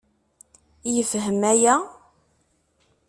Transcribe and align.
Yefhem 0.93 1.41
aya? 1.51 1.75